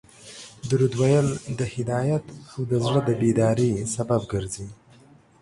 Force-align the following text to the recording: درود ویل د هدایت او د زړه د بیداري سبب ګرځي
درود 0.69 0.93
ویل 1.01 1.27
د 1.59 1.61
هدایت 1.75 2.25
او 2.53 2.59
د 2.71 2.73
زړه 2.85 2.99
د 3.07 3.09
بیداري 3.21 3.71
سبب 3.95 4.21
ګرځي 4.31 4.67